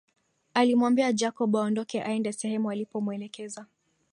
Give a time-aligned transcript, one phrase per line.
[0.53, 3.65] Alimwambia Jacob aondoke aende sehemu alipomuelekeza